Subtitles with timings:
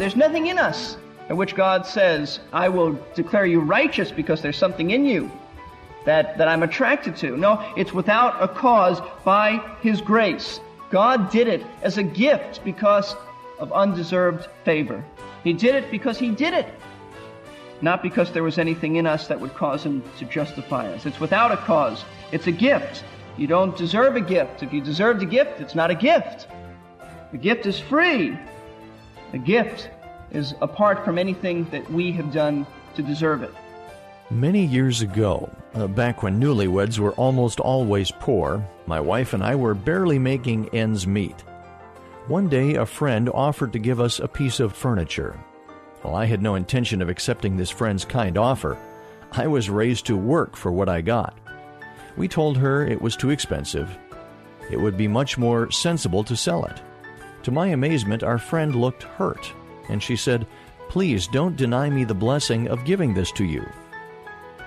[0.00, 0.96] There's nothing in us
[1.28, 5.30] in which God says, I will declare you righteous because there's something in you
[6.06, 7.36] that, that I'm attracted to.
[7.36, 10.58] No, it's without a cause by His grace.
[10.90, 13.14] God did it as a gift because
[13.58, 15.04] of undeserved favor.
[15.44, 16.72] He did it because He did it,
[17.82, 21.04] not because there was anything in us that would cause Him to justify us.
[21.04, 22.06] It's without a cause.
[22.32, 23.04] It's a gift.
[23.36, 24.62] You don't deserve a gift.
[24.62, 26.48] If you deserved a gift, it's not a gift.
[27.32, 28.38] The gift is free.
[29.32, 29.90] The gift
[30.30, 33.54] is apart from anything that we have done to deserve it.
[34.30, 39.56] Many years ago, uh, back when newlyweds were almost always poor, my wife and I
[39.56, 41.40] were barely making ends meet.
[42.28, 45.36] One day, a friend offered to give us a piece of furniture.
[46.04, 48.78] Well, I had no intention of accepting this friend's kind offer.
[49.32, 51.36] I was raised to work for what I got.
[52.16, 53.98] We told her it was too expensive.
[54.70, 56.80] It would be much more sensible to sell it.
[57.44, 59.52] To my amazement, our friend looked hurt,
[59.90, 60.46] and she said,
[60.88, 63.64] Please don't deny me the blessing of giving this to you.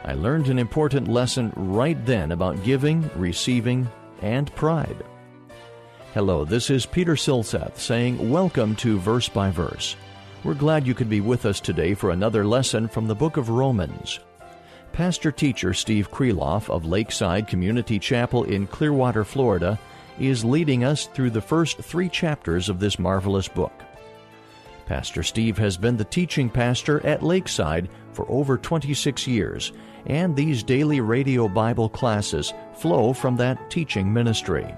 [0.06, 3.90] I learned an important lesson right then about giving, receiving,
[4.22, 5.04] and pride.
[6.14, 9.96] Hello, this is Peter Silseth saying, Welcome to Verse by Verse.
[10.44, 13.50] We're glad you could be with us today for another lesson from the book of
[13.50, 14.20] Romans.
[14.92, 19.80] Pastor teacher Steve Kreloff of Lakeside Community Chapel in Clearwater, Florida,
[20.20, 23.74] is leading us through the first three chapters of this marvelous book.
[24.86, 29.72] Pastor Steve has been the teaching pastor at Lakeside for over 26 years,
[30.06, 34.74] and these daily radio Bible classes flow from that teaching ministry.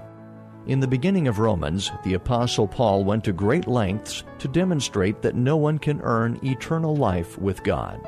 [0.66, 5.36] In the beginning of Romans, the Apostle Paul went to great lengths to demonstrate that
[5.36, 8.00] no one can earn eternal life with God.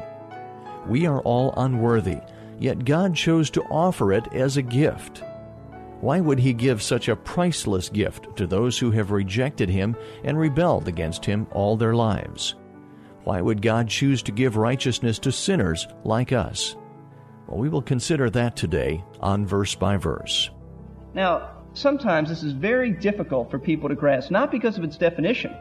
[0.88, 2.18] We are all unworthy,
[2.58, 5.22] yet God chose to offer it as a gift.
[6.00, 10.38] Why would he give such a priceless gift to those who have rejected him and
[10.38, 12.54] rebelled against him all their lives?
[13.24, 16.76] Why would God choose to give righteousness to sinners like us?
[17.48, 20.50] Well, we will consider that today on verse by verse.
[21.14, 25.56] Now, sometimes this is very difficult for people to grasp, not because of its definition,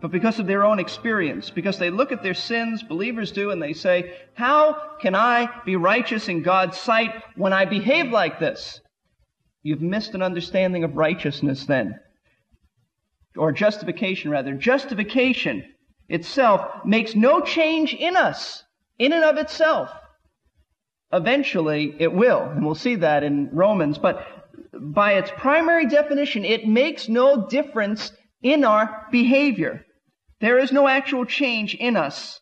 [0.00, 1.50] but because of their own experience.
[1.50, 5.74] Because they look at their sins, believers do, and they say, How can I be
[5.74, 8.80] righteous in God's sight when I behave like this?
[9.62, 11.98] You've missed an understanding of righteousness then.
[13.36, 14.54] Or justification, rather.
[14.54, 15.64] Justification
[16.08, 18.64] itself makes no change in us,
[18.98, 19.90] in and of itself.
[21.12, 24.26] Eventually, it will, and we'll see that in Romans, but
[24.72, 29.84] by its primary definition, it makes no difference in our behavior.
[30.40, 32.40] There is no actual change in us.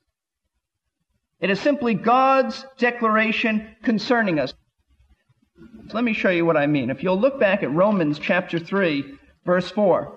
[1.41, 4.55] It is simply God's declaration concerning us.
[5.88, 6.91] So let me show you what I mean.
[6.91, 9.14] If you'll look back at Romans chapter 3,
[9.44, 10.14] verse 4.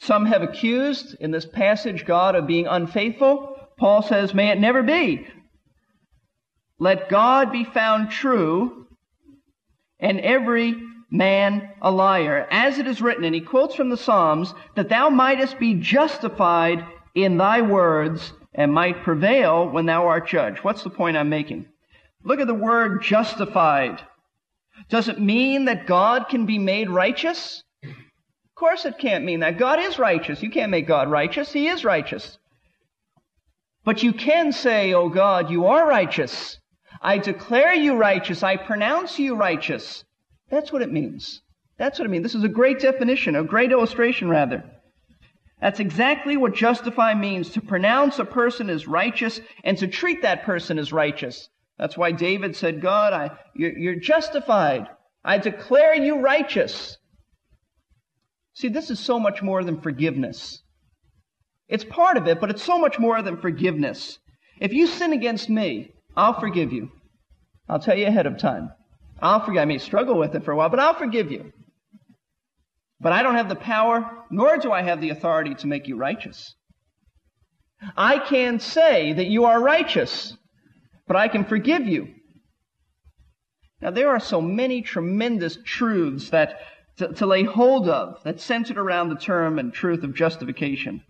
[0.00, 3.56] Some have accused in this passage God of being unfaithful.
[3.78, 5.26] Paul says, May it never be.
[6.78, 8.86] Let God be found true
[9.98, 10.76] and every
[11.10, 12.46] man a liar.
[12.50, 16.84] As it is written, and he quotes from the Psalms, that thou mightest be justified
[17.14, 20.62] in thy words and might prevail when thou art judged.
[20.62, 21.66] What's the point I'm making?
[22.24, 24.02] Look at the word justified.
[24.88, 27.62] Does it mean that God can be made righteous?
[27.82, 29.58] Of course it can't mean that.
[29.58, 30.42] God is righteous.
[30.42, 31.52] You can't make God righteous.
[31.52, 32.38] He is righteous.
[33.84, 36.58] But you can say, Oh God, you are righteous.
[37.00, 38.42] I declare you righteous.
[38.42, 40.04] I pronounce you righteous.
[40.50, 41.42] That's what it means.
[41.78, 42.24] That's what it means.
[42.24, 44.64] This is a great definition, a great illustration, rather.
[45.60, 50.44] That's exactly what justify means to pronounce a person as righteous and to treat that
[50.44, 51.48] person as righteous.
[51.78, 54.88] That's why David said, God, I, you're, justified.
[55.24, 56.96] I declare you righteous.
[58.54, 60.62] See, this is so much more than forgiveness.
[61.68, 64.18] It's part of it, but it's so much more than forgiveness.
[64.58, 66.90] If you sin against me, I'll forgive you.
[67.68, 68.70] I'll tell you ahead of time.
[69.20, 69.62] I'll forgive.
[69.62, 71.52] I may struggle with it for a while, but I'll forgive you.
[73.00, 75.96] But I don't have the power, nor do I have the authority to make you
[75.96, 76.54] righteous.
[77.96, 80.36] I can say that you are righteous,
[81.08, 82.08] but I can forgive you.
[83.80, 86.60] Now, there are so many tremendous truths that
[86.98, 91.02] to, to lay hold of that's centered around the term and truth of justification.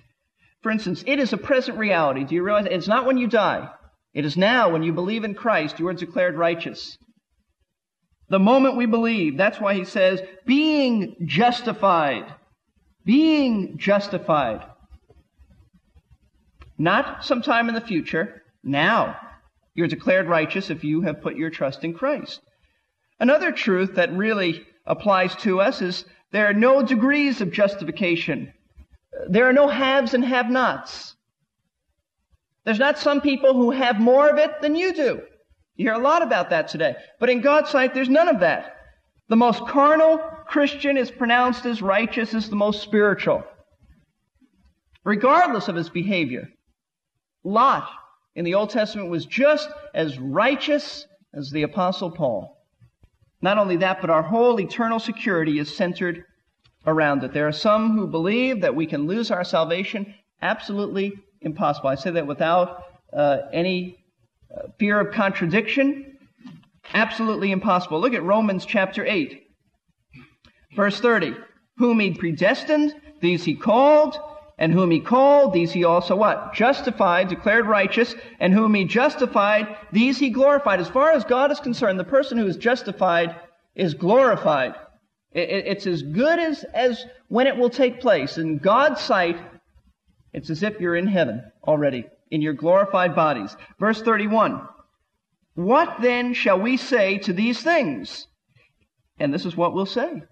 [0.63, 2.25] For instance, it is a present reality.
[2.25, 3.69] Do you realize it's not when you die?
[4.15, 6.97] It is now when you believe in Christ, you are declared righteous.
[8.29, 12.35] The moment we believe, that's why he says, being justified.
[13.05, 14.65] Being justified.
[16.77, 19.17] Not sometime in the future, now.
[19.79, 22.41] You're declared righteous if you have put your trust in Christ.
[23.21, 28.53] Another truth that really applies to us is there are no degrees of justification.
[29.29, 31.15] There are no haves and have nots.
[32.65, 35.21] There's not some people who have more of it than you do.
[35.77, 36.97] You hear a lot about that today.
[37.21, 38.75] But in God's sight, there's none of that.
[39.29, 43.45] The most carnal Christian is pronounced as righteous as the most spiritual,
[45.05, 46.49] regardless of his behavior.
[47.45, 47.89] Lot
[48.39, 52.57] in the Old Testament was just as righteous as the Apostle Paul.
[53.43, 56.23] Not only that, but our whole eternal security is centered
[56.87, 57.33] around it.
[57.33, 60.15] There are some who believe that we can lose our salvation.
[60.41, 61.89] Absolutely impossible.
[61.89, 64.05] I say that without uh, any
[64.57, 66.17] uh, fear of contradiction.
[66.95, 68.01] Absolutely impossible.
[68.01, 69.49] Look at Romans chapter 8,
[70.77, 71.35] verse 30.
[71.79, 74.17] Whom he predestined, these he called,
[74.59, 76.53] and whom he called, these he also what?
[76.53, 80.81] Justified, declared righteous, and whom he justified, these he glorified.
[80.81, 83.37] As far as God is concerned, the person who is justified
[83.77, 84.75] is glorified.
[85.33, 88.39] It's as good as, as when it will take place.
[88.39, 89.39] In God's sight,
[90.33, 93.57] it's as if you're in heaven already, in your glorified bodies.
[93.79, 94.67] Verse 31.
[95.55, 98.27] What then shall we say to these things?
[99.21, 100.23] And this is what we'll say.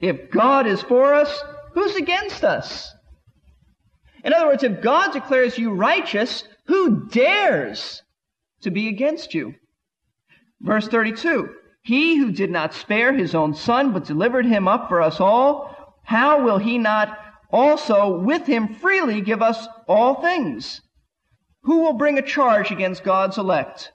[0.00, 1.42] If God is for us,
[1.72, 2.92] who's against us?
[4.26, 8.02] In other words, if God declares you righteous, who dares
[8.62, 9.54] to be against you?
[10.60, 11.48] Verse 32.
[11.82, 15.94] He who did not spare his own son, but delivered him up for us all,
[16.02, 17.16] how will he not
[17.52, 20.80] also with him freely give us all things?
[21.62, 23.92] Who will bring a charge against God's elect?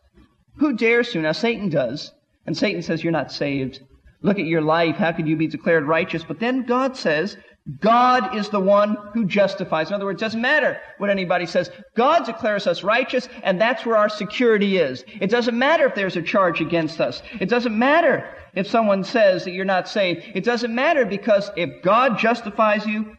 [0.60, 1.20] Who dares to?
[1.20, 2.14] Now Satan does.
[2.46, 3.82] And Satan says, you're not saved.
[4.22, 4.96] Look at your life.
[4.96, 6.24] How could you be declared righteous?
[6.24, 7.36] But then God says,
[7.80, 9.90] God is the one who justifies.
[9.90, 11.70] In other words, it doesn't matter what anybody says.
[11.96, 15.04] God declares us righteous, and that's where our security is.
[15.20, 17.22] It doesn't matter if there's a charge against us.
[17.40, 20.24] It doesn't matter if someone says that you're not saved.
[20.34, 23.16] It doesn't matter because if God justifies you,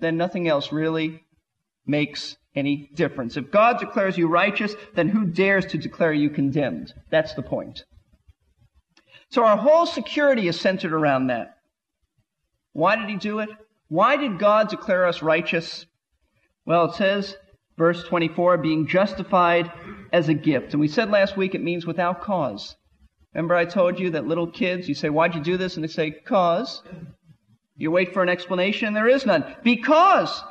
[0.00, 1.20] then nothing else really
[1.86, 3.36] makes any difference.
[3.36, 6.92] If God declares you righteous, then who dares to declare you condemned?
[7.10, 7.84] That's the point.
[9.30, 11.56] So our whole security is centered around that.
[12.72, 13.50] Why did he do it?
[13.92, 15.84] Why did God declare us righteous?
[16.64, 17.36] Well, it says,
[17.76, 19.70] verse 24, being justified
[20.14, 20.72] as a gift.
[20.72, 22.74] And we said last week it means without cause.
[23.34, 25.74] Remember I told you that little kids, you say, why'd you do this?
[25.74, 26.82] And they say, cause.
[27.76, 29.44] You wait for an explanation and there is none.
[29.62, 30.42] Because.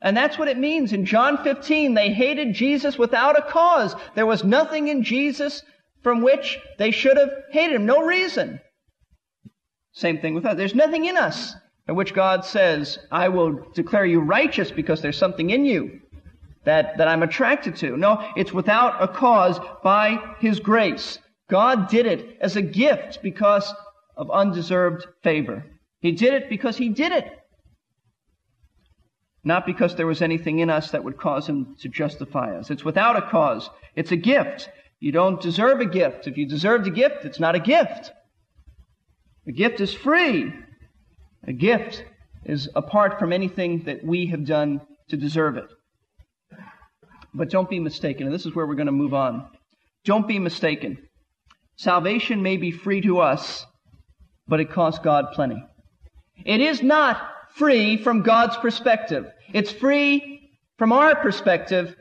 [0.00, 0.92] And that's what it means.
[0.92, 3.96] In John 15, they hated Jesus without a cause.
[4.14, 5.60] There was nothing in Jesus
[6.04, 7.86] from which they should have hated him.
[7.86, 8.60] No reason.
[9.90, 10.56] Same thing with us.
[10.56, 11.52] There's nothing in us
[11.88, 16.00] in which God says, I will declare you righteous because there's something in you
[16.64, 17.96] that, that I'm attracted to.
[17.96, 21.18] No, it's without a cause by His grace.
[21.48, 23.72] God did it as a gift because
[24.16, 25.64] of undeserved favor.
[26.00, 27.30] He did it because He did it.
[29.44, 32.70] Not because there was anything in us that would cause Him to justify us.
[32.70, 33.70] It's without a cause.
[33.94, 34.68] It's a gift.
[34.98, 36.26] You don't deserve a gift.
[36.26, 38.10] If you deserved a gift, it's not a gift.
[39.46, 40.52] A gift is free.
[41.46, 42.04] A gift
[42.44, 45.70] is apart from anything that we have done to deserve it.
[47.32, 49.46] But don't be mistaken, and this is where we're going to move on.
[50.04, 50.98] Don't be mistaken.
[51.76, 53.66] Salvation may be free to us,
[54.48, 55.62] but it costs God plenty.
[56.44, 57.20] It is not
[57.54, 59.26] free from God's perspective.
[59.52, 61.94] It's free from our perspective,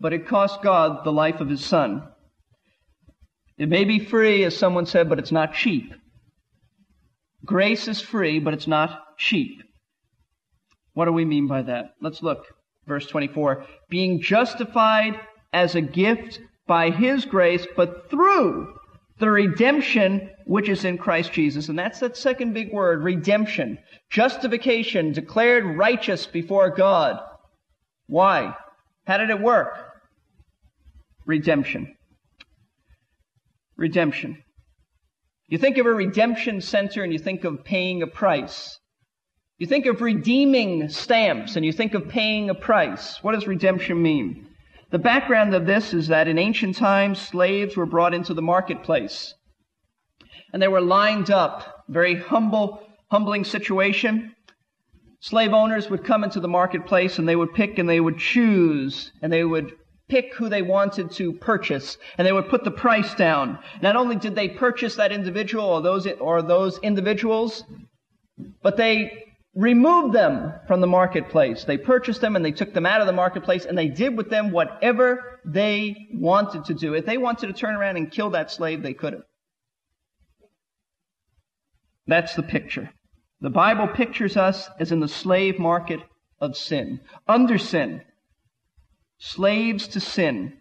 [0.00, 2.08] but it costs God the life of His Son.
[3.58, 5.94] It may be free, as someone said, but it's not cheap.
[7.44, 9.62] Grace is free, but it's not cheap.
[10.94, 11.86] What do we mean by that?
[12.00, 12.44] Let's look.
[12.86, 13.64] Verse 24.
[13.88, 15.18] Being justified
[15.52, 18.74] as a gift by His grace, but through
[19.18, 21.68] the redemption which is in Christ Jesus.
[21.68, 23.78] And that's that second big word, redemption.
[24.10, 27.20] Justification, declared righteous before God.
[28.06, 28.54] Why?
[29.06, 29.78] How did it work?
[31.26, 31.94] Redemption.
[33.76, 34.42] Redemption.
[35.52, 38.80] You think of a redemption center and you think of paying a price.
[39.58, 43.22] You think of redeeming stamps and you think of paying a price.
[43.22, 44.46] What does redemption mean?
[44.92, 49.34] The background of this is that in ancient times, slaves were brought into the marketplace.
[50.54, 54.34] And they were lined up, very humble, humbling situation.
[55.20, 59.12] Slave owners would come into the marketplace and they would pick and they would choose
[59.20, 59.74] and they would
[60.12, 63.58] pick who they wanted to purchase and they would put the price down.
[63.80, 67.64] Not only did they purchase that individual or those, or those individuals,
[68.62, 71.64] but they removed them from the marketplace.
[71.64, 74.28] They purchased them and they took them out of the marketplace and they did with
[74.28, 76.92] them whatever they wanted to do.
[76.92, 79.22] If they wanted to turn around and kill that slave, they could have.
[82.06, 82.90] That's the picture.
[83.40, 86.00] The Bible pictures us as in the slave market
[86.38, 88.02] of sin, under sin,
[89.24, 90.52] slaves to sin.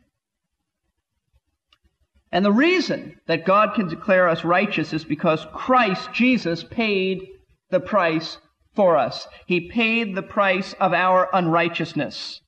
[2.32, 7.28] And the reason that God can declare us righteous is because Christ Jesus paid
[7.72, 8.38] the price
[8.76, 9.28] for us.
[9.48, 12.40] He paid the price of our unrighteousness.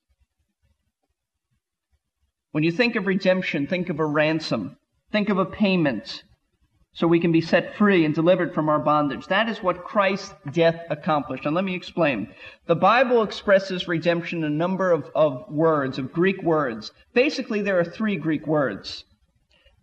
[2.52, 4.78] When you think of redemption, think of a ransom.
[5.12, 6.22] Think of a payment
[6.94, 9.28] so we can be set free and delivered from our bondage.
[9.28, 11.46] That is what Christ's death accomplished.
[11.46, 12.30] And let me explain.
[12.68, 16.92] The Bible expresses redemption in a number of, of words, of Greek words.
[17.14, 19.06] Basically, there are three Greek words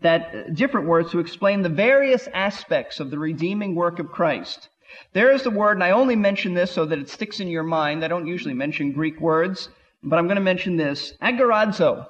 [0.02, 4.68] that uh, different words to explain the various aspects of the redeeming work of Christ.
[5.12, 7.62] There is the word, and I only mention this so that it sticks in your
[7.62, 8.04] mind.
[8.04, 9.68] I don't usually mention Greek words,
[10.02, 11.12] but I'm going to mention this.
[11.20, 12.06] Agorazo.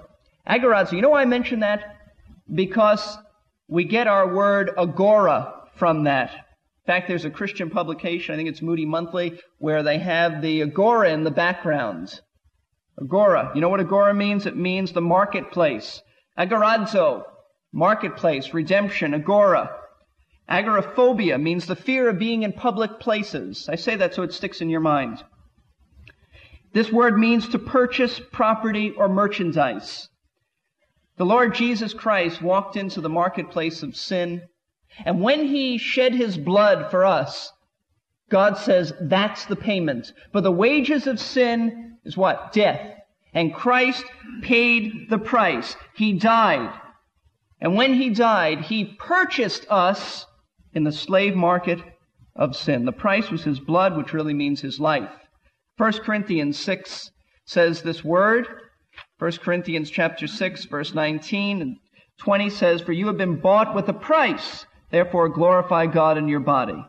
[0.47, 0.92] Agorazo.
[0.92, 1.97] You know why I mention that?
[2.52, 3.19] Because
[3.70, 6.32] we get our word agora from that.
[6.32, 10.62] In fact, there's a Christian publication, I think it's Moody Monthly, where they have the
[10.62, 12.20] agora in the background.
[13.00, 13.52] Agora.
[13.54, 14.44] You know what agora means?
[14.44, 16.02] It means the marketplace.
[16.36, 17.22] Agorazo.
[17.72, 18.52] Marketplace.
[18.52, 19.14] Redemption.
[19.14, 19.70] Agora.
[20.48, 23.68] Agoraphobia means the fear of being in public places.
[23.70, 25.22] I say that so it sticks in your mind.
[26.72, 30.08] This word means to purchase property or merchandise.
[31.20, 34.40] The Lord Jesus Christ walked into the marketplace of sin,
[35.04, 37.52] and when he shed his blood for us,
[38.30, 40.14] God says that's the payment.
[40.32, 42.52] For the wages of sin is what?
[42.54, 42.80] Death.
[43.34, 44.02] And Christ
[44.40, 45.76] paid the price.
[45.94, 46.72] He died.
[47.60, 50.24] And when he died, he purchased us
[50.72, 51.80] in the slave market
[52.34, 52.86] of sin.
[52.86, 55.12] The price was his blood, which really means his life.
[55.76, 57.10] 1 Corinthians 6
[57.44, 58.48] says this word,
[59.20, 61.76] 1 Corinthians chapter 6 verse 19 and
[62.16, 66.40] 20 says, For you have been bought with a price, therefore glorify God in your
[66.40, 66.82] body.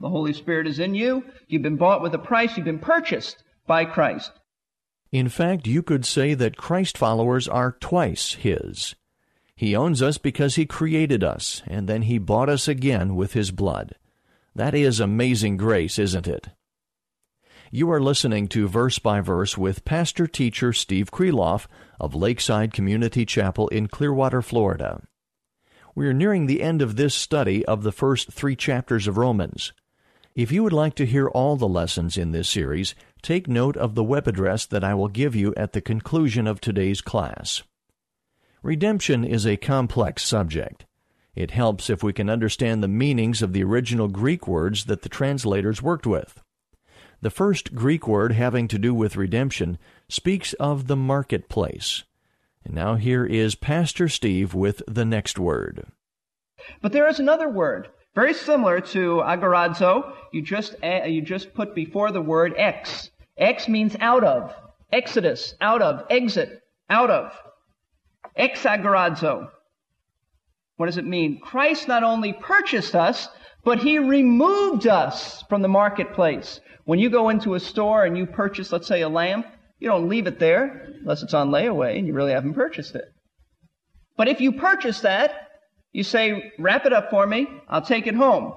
[0.00, 1.24] The Holy Spirit is in you.
[1.48, 2.56] You've been bought with a price.
[2.56, 4.30] You've been purchased by Christ.
[5.10, 8.94] In fact, you could say that Christ followers are twice His.
[9.56, 13.50] He owns us because He created us, and then He bought us again with His
[13.50, 13.96] blood.
[14.54, 16.48] That is amazing grace, isn't it?
[17.74, 23.24] You are listening to Verse by Verse with pastor teacher Steve Kreloff of Lakeside Community
[23.24, 25.00] Chapel in Clearwater, Florida.
[25.94, 29.72] We are nearing the end of this study of the first three chapters of Romans.
[30.34, 33.94] If you would like to hear all the lessons in this series, take note of
[33.94, 37.62] the web address that I will give you at the conclusion of today's class.
[38.62, 40.84] Redemption is a complex subject.
[41.34, 45.08] It helps if we can understand the meanings of the original Greek words that the
[45.08, 46.38] translators worked with.
[47.22, 52.02] The first Greek word having to do with redemption speaks of the marketplace.
[52.64, 55.86] And now here is Pastor Steve with the next word.
[56.80, 60.12] But there is another word, very similar to agorazo.
[60.32, 63.10] You just, you just put before the word ex.
[63.38, 64.52] Ex means out of.
[64.92, 66.04] Exodus, out of.
[66.10, 66.60] Exit,
[66.90, 67.32] out of.
[68.34, 69.48] Ex agorazo.
[70.76, 71.38] What does it mean?
[71.38, 73.28] Christ not only purchased us,
[73.64, 76.60] but he removed us from the marketplace.
[76.84, 79.46] When you go into a store and you purchase, let's say, a lamp,
[79.78, 83.04] you don't leave it there unless it's on layaway and you really haven't purchased it.
[84.16, 85.48] But if you purchase that,
[85.92, 88.54] you say, wrap it up for me, I'll take it home.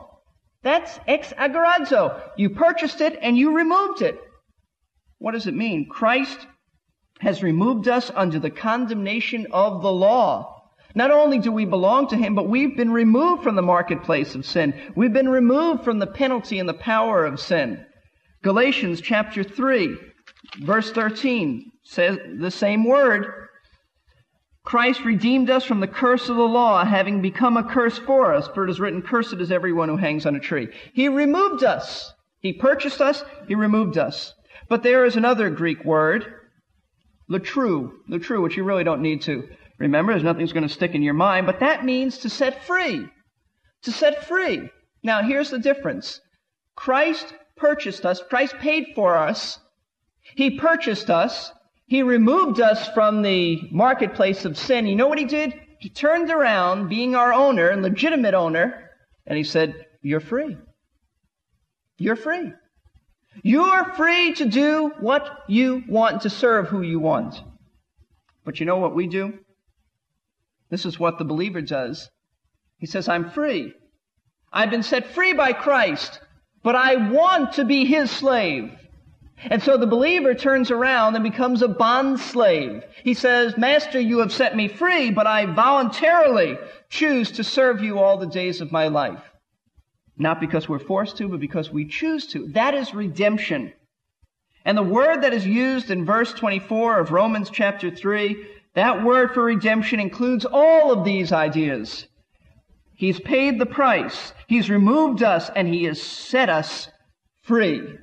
[0.64, 2.22] That's ex agorazo.
[2.38, 4.20] You purchased it and you removed it.
[5.20, 5.88] What does it mean?
[5.88, 6.48] Christ
[7.20, 10.55] has removed us under the condemnation of the law.
[10.96, 14.46] Not only do we belong to Him, but we've been removed from the marketplace of
[14.46, 14.74] sin.
[14.96, 17.86] We've been removed from the penalty and the power of sin.
[18.42, 19.98] Galatians chapter 3,
[20.62, 23.28] verse 13 says the same word.
[24.64, 28.48] Christ redeemed us from the curse of the law, having become a curse for us,
[28.48, 30.70] for it is written, Cursed is everyone who hangs on a tree.
[30.94, 32.14] He removed us.
[32.40, 33.24] He purchased us.
[33.48, 34.34] He removed us.
[34.70, 36.26] But there is another Greek word,
[37.28, 40.74] the true, the true, which you really don't need to remember, there's nothing's going to
[40.74, 43.08] stick in your mind, but that means to set free.
[43.84, 44.70] To set free.
[45.04, 46.20] Now, here's the difference.
[46.76, 49.60] Christ purchased us, Christ paid for us,
[50.36, 51.52] He purchased us,
[51.88, 54.88] He removed us from the marketplace of sin.
[54.88, 55.54] You know what He did?
[55.80, 58.92] He turned around, being our owner and legitimate owner,
[59.28, 60.58] and He said, You're free.
[61.98, 62.52] You're free.
[63.44, 67.42] You're free to do what you want, to serve who you want.
[68.44, 69.40] But you know what we do?
[70.70, 72.10] This is what the believer does.
[72.78, 73.74] He says, I'm free.
[74.52, 76.20] I've been set free by Christ,
[76.64, 78.72] but I want to be his slave.
[79.38, 82.84] And so the believer turns around and becomes a bond slave.
[83.04, 86.58] He says, Master, you have set me free, but I voluntarily
[86.90, 89.22] choose to serve you all the days of my life.
[90.18, 92.48] Not because we're forced to, but because we choose to.
[92.54, 93.74] That is redemption.
[94.64, 99.34] And the word that is used in verse 24 of Romans chapter 3, that word
[99.34, 102.08] for redemption includes all of these ideas.
[102.96, 104.34] He's paid the price.
[104.48, 106.88] He's removed us and he has set us
[107.42, 107.98] free.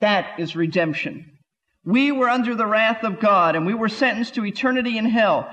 [0.00, 1.38] That is redemption.
[1.84, 5.50] We were under the wrath of God and we were sentenced to eternity in hell.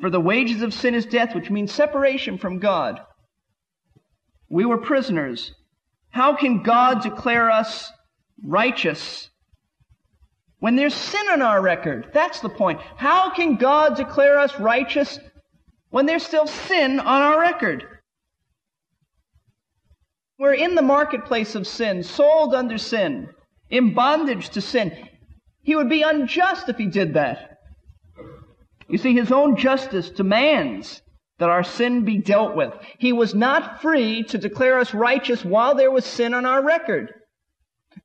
[0.00, 3.00] For the wages of sin is death, which means separation from God.
[4.50, 5.54] We were prisoners.
[6.10, 7.90] How can God declare us
[8.44, 9.29] righteous
[10.60, 12.10] when there's sin on our record?
[12.14, 12.80] That's the point.
[12.96, 15.18] How can God declare us righteous
[15.90, 17.84] when there's still sin on our record?
[20.38, 23.28] We're in the marketplace of sin, sold under sin,
[23.68, 25.08] in bondage to sin.
[25.62, 27.58] He would be unjust if he did that.
[28.88, 31.02] You see, his own justice demands
[31.38, 32.72] that our sin be dealt with.
[32.98, 37.12] He was not free to declare us righteous while there was sin on our record.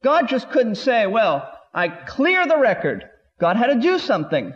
[0.03, 3.09] God just couldn't say, well, I clear the record.
[3.39, 4.53] God had to do something.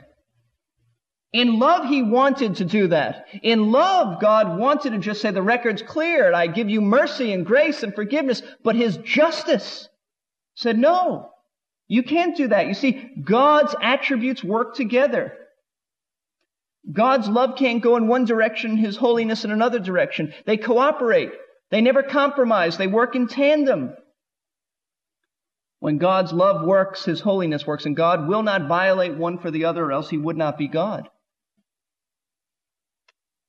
[1.33, 3.25] In love, He wanted to do that.
[3.43, 6.33] In love, God wanted to just say, the record's cleared.
[6.33, 8.41] I give you mercy and grace and forgiveness.
[8.63, 9.89] But His justice
[10.55, 11.29] said, no,
[11.87, 12.67] you can't do that.
[12.67, 15.33] You see, God's attributes work together.
[16.91, 20.33] God's love can't go in one direction, His holiness in another direction.
[20.45, 21.31] They cooperate.
[21.69, 22.77] They never compromise.
[22.77, 23.93] They work in tandem.
[25.79, 29.65] When God's love works, His holiness works, and God will not violate one for the
[29.65, 31.07] other, or else He would not be God.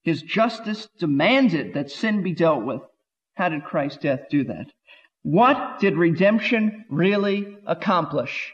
[0.03, 2.81] His justice demanded that sin be dealt with.
[3.35, 4.67] How did Christ's death do that?
[5.23, 8.53] What did redemption really accomplish?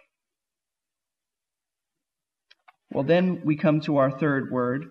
[2.91, 4.87] Well, then we come to our third word.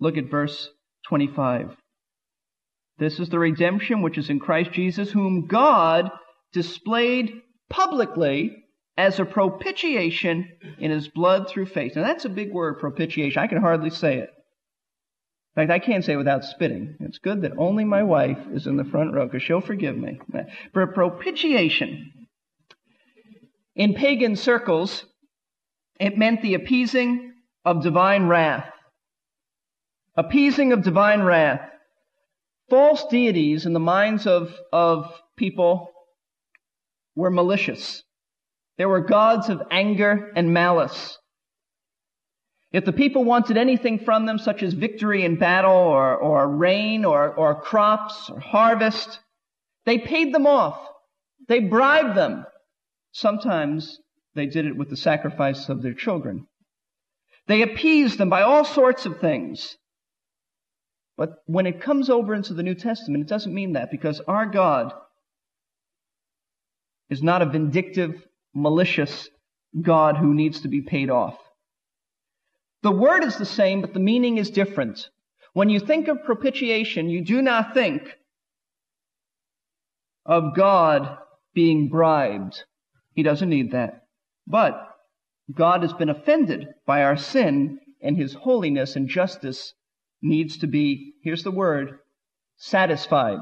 [0.00, 0.68] Look at verse
[1.06, 1.76] 25.
[2.98, 6.10] This is the redemption which is in Christ Jesus, whom God
[6.52, 7.32] displayed
[7.68, 8.64] publicly
[8.96, 11.94] as a propitiation in his blood through faith.
[11.94, 13.40] Now that's a big word, propitiation.
[13.40, 14.30] I can hardly say it.
[15.56, 16.96] In fact, I can't say it without spitting.
[17.00, 20.20] It's good that only my wife is in the front row because she'll forgive me.
[20.72, 22.12] For propitiation.
[23.74, 25.04] In pagan circles,
[26.00, 27.32] it meant the appeasing
[27.64, 28.70] of divine wrath.
[30.16, 31.60] Appeasing of divine wrath.
[32.70, 35.90] False deities in the minds of, of people
[37.18, 38.04] were malicious.
[38.78, 41.18] They were gods of anger and malice.
[42.70, 47.04] If the people wanted anything from them, such as victory in battle or, or rain
[47.04, 49.18] or, or crops or harvest,
[49.84, 50.78] they paid them off.
[51.48, 52.44] They bribed them.
[53.10, 53.98] Sometimes
[54.36, 56.46] they did it with the sacrifice of their children.
[57.48, 59.76] They appeased them by all sorts of things.
[61.16, 64.46] But when it comes over into the New Testament, it doesn't mean that because our
[64.46, 64.92] God
[67.10, 69.28] is not a vindictive, malicious
[69.80, 71.38] God who needs to be paid off.
[72.82, 75.08] The word is the same, but the meaning is different.
[75.52, 78.02] When you think of propitiation, you do not think
[80.24, 81.18] of God
[81.54, 82.62] being bribed.
[83.14, 84.04] He doesn't need that.
[84.46, 84.88] But
[85.52, 89.74] God has been offended by our sin, and his holiness and justice
[90.22, 91.98] needs to be, here's the word,
[92.56, 93.40] satisfied.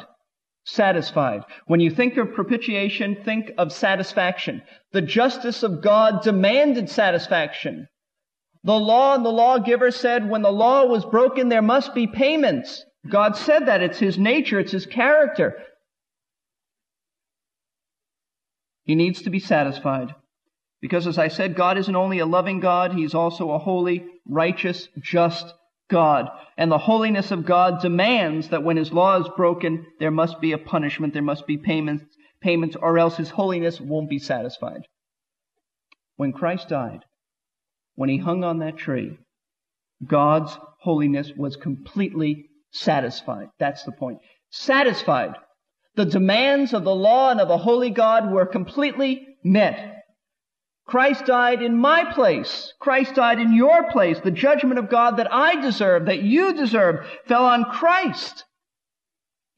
[0.66, 1.42] Satisfied.
[1.66, 4.62] When you think of propitiation, think of satisfaction.
[4.92, 7.87] The justice of God demanded satisfaction.
[8.64, 12.85] The law and the lawgiver said when the law was broken, there must be payments.
[13.09, 13.81] God said that.
[13.81, 14.59] It's his nature.
[14.59, 15.57] It's his character.
[18.83, 20.16] He needs to be satisfied.
[20.81, 24.88] Because as I said, God isn't only a loving God, He's also a holy, righteous,
[25.00, 25.55] just
[25.88, 26.29] God.
[26.57, 30.53] And the holiness of God demands that when His law is broken, there must be
[30.53, 32.05] a punishment, there must be payments,
[32.40, 34.83] payments, or else His holiness won't be satisfied.
[36.16, 37.05] When Christ died,
[37.94, 39.18] when he hung on that tree,
[40.05, 43.49] God's holiness was completely satisfied.
[43.59, 44.18] That's the point.
[44.51, 45.35] Satisfied.
[45.96, 49.95] The demands of the law and of a holy God were completely met.
[50.87, 52.72] Christ died in my place.
[52.79, 54.20] Christ died in your place.
[54.20, 58.44] The judgment of God that I deserve, that you deserve, fell on Christ.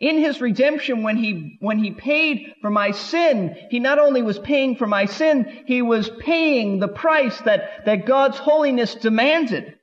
[0.01, 4.39] In his redemption, when he, when he paid for my sin, he not only was
[4.39, 9.75] paying for my sin, he was paying the price that, that God's holiness demanded.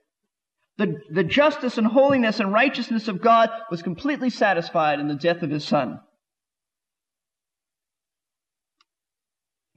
[0.78, 5.42] The, the justice and holiness and righteousness of God was completely satisfied in the death
[5.42, 6.00] of his son.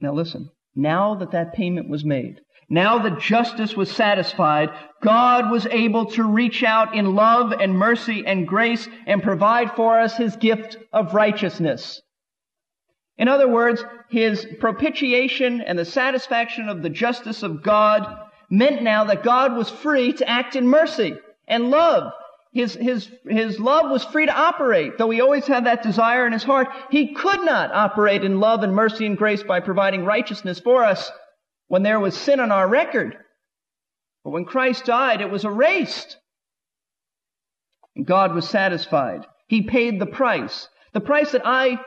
[0.00, 4.70] Now listen, now that that payment was made, now that justice was satisfied,
[5.02, 9.98] God was able to reach out in love and mercy and grace and provide for
[9.98, 12.00] us His gift of righteousness.
[13.18, 18.06] In other words, His propitiation and the satisfaction of the justice of God
[18.48, 21.16] meant now that God was free to act in mercy
[21.48, 22.12] and love.
[22.52, 24.98] His, his, his love was free to operate.
[24.98, 28.64] Though he always had that desire in his heart, he could not operate in love
[28.64, 31.10] and mercy and grace by providing righteousness for us
[31.68, 33.16] when there was sin on our record.
[34.24, 36.16] But when Christ died, it was erased.
[37.94, 39.26] And God was satisfied.
[39.46, 40.68] He paid the price.
[40.92, 41.78] The price that I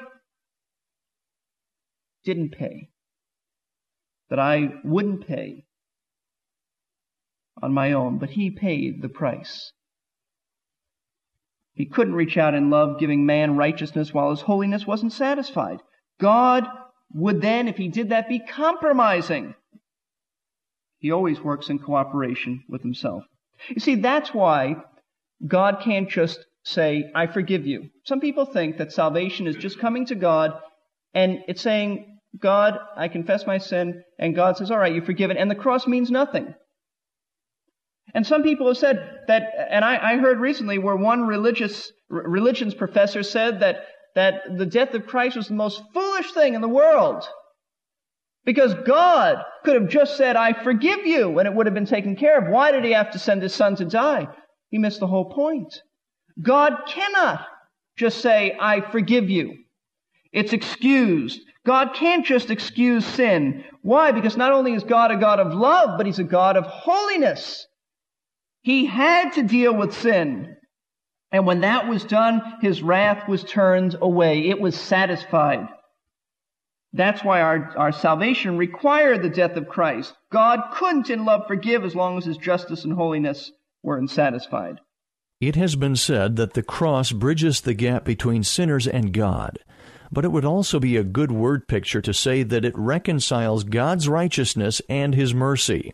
[2.24, 2.90] didn't pay.
[4.30, 5.66] That I wouldn't pay
[7.62, 9.74] on my own, but he paid the price.
[11.74, 15.82] He couldn't reach out in love, giving man righteousness while his holiness wasn't satisfied.
[16.20, 16.68] God
[17.14, 19.56] would then, if he did that, be compromising.
[21.00, 23.24] He always works in cooperation with himself.
[23.70, 24.78] You see, that's why
[25.46, 27.90] God can't just say, I forgive you.
[28.06, 30.54] Some people think that salvation is just coming to God
[31.14, 35.38] and it's saying, God, I confess my sin, and God says, all right, you're forgiven,
[35.38, 36.56] and the cross means nothing.
[38.14, 42.76] And some people have said that, and I, I heard recently where one religious, religions
[42.76, 46.68] professor said that, that the death of Christ was the most foolish thing in the
[46.68, 47.28] world.
[48.46, 52.16] Because God could have just said, I forgive you, and it would have been taken
[52.16, 52.52] care of.
[52.52, 54.28] Why did he have to send his son to die?
[54.70, 55.74] He missed the whole point.
[56.42, 57.46] God cannot
[57.96, 59.56] just say, I forgive you.
[60.32, 61.40] It's excused.
[61.66, 63.64] God can't just excuse sin.
[63.82, 64.12] Why?
[64.12, 67.66] Because not only is God a God of love, but he's a God of holiness.
[68.64, 70.56] He had to deal with sin.
[71.32, 74.50] And when that was done, his wrath was turned away.
[74.50, 75.68] It was satisfied.
[76.94, 80.14] That's why our, our salvation required the death of Christ.
[80.32, 84.80] God couldn't in love forgive as long as his justice and holiness weren't satisfied.
[85.42, 89.60] It has been said that the cross bridges the gap between sinners and God,
[90.12, 94.08] but it would also be a good word picture to say that it reconciles God's
[94.08, 95.92] righteousness and his mercy.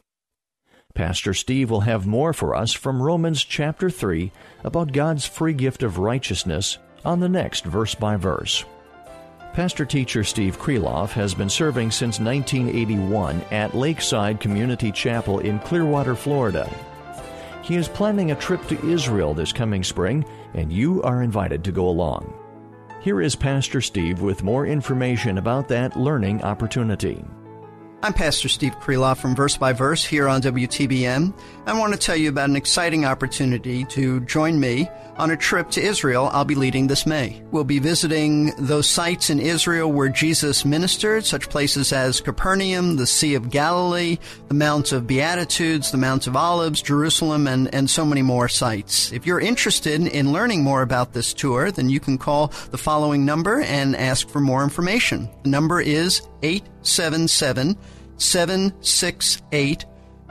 [1.00, 4.34] Pastor Steve will have more for us from Romans chapter 3
[4.66, 8.66] about God's free gift of righteousness on the next verse by verse.
[9.54, 16.18] Pastor teacher Steve Kreloff has been serving since 1981 at Lakeside Community Chapel in Clearwater,
[16.18, 16.70] Florida.
[17.64, 21.72] He is planning a trip to Israel this coming spring, and you are invited to
[21.72, 22.34] go along.
[23.00, 27.24] Here is Pastor Steve with more information about that learning opportunity.
[28.02, 31.34] I'm Pastor Steve Kreloff from Verse by Verse here on WTBN.
[31.66, 35.70] I want to tell you about an exciting opportunity to join me on a trip
[35.72, 37.44] to Israel I'll be leading this May.
[37.52, 43.06] We'll be visiting those sites in Israel where Jesus ministered, such places as Capernaum, the
[43.06, 48.06] Sea of Galilee, the Mount of Beatitudes, the Mount of Olives, Jerusalem, and, and so
[48.06, 49.12] many more sites.
[49.12, 53.26] If you're interested in learning more about this tour, then you can call the following
[53.26, 55.30] number and ask for more information.
[55.44, 57.78] The number is 877
[58.18, 59.86] 768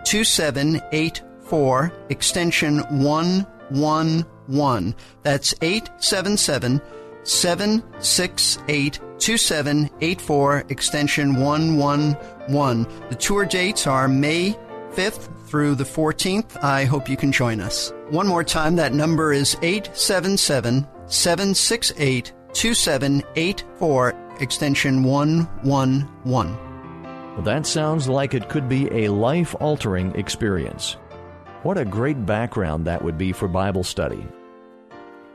[0.05, 4.95] 2784, extension 111.
[5.23, 6.81] That's 877
[7.25, 12.87] 768 2784, extension 111.
[13.09, 14.57] The tour dates are May
[14.93, 16.63] 5th through the 14th.
[16.63, 17.93] I hope you can join us.
[18.11, 26.09] One more time, that number is 877 768 2784, extension 111.
[26.25, 30.97] Well, that sounds like it could be a life altering experience.
[31.63, 34.27] What a great background that would be for Bible study.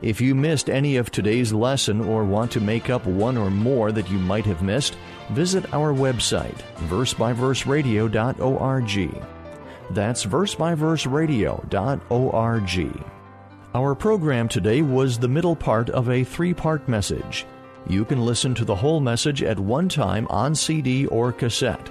[0.02, 3.92] If you missed any of today's lesson or want to make up one or more
[3.92, 4.96] that you might have missed,
[5.30, 9.24] visit our website, versebyverseradio.org.
[9.90, 13.04] That's versebyverseradio.org.
[13.74, 17.44] Our program today was the middle part of a three part message.
[17.86, 21.90] You can listen to the whole message at one time on CD or cassette.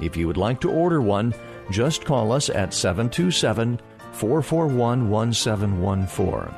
[0.00, 1.34] If you would like to order one,
[1.70, 3.80] Just call us at 727
[4.12, 6.54] 441 1714.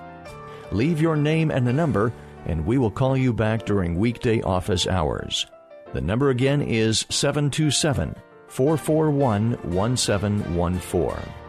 [0.73, 2.13] Leave your name and the number,
[2.47, 5.47] and we will call you back during weekday office hours.
[5.93, 8.17] The number again is 727
[8.49, 11.44] 441 1714.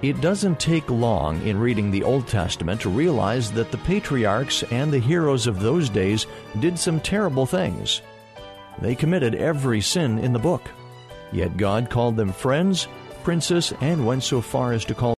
[0.00, 4.92] It doesn't take long in reading the Old Testament to realize that the patriarchs and
[4.92, 6.26] the heroes of those days
[6.60, 8.02] did some terrible things.
[8.80, 10.70] They committed every sin in the book.
[11.32, 12.86] Yet God called them friends,
[13.24, 15.17] princes, and went so far as to call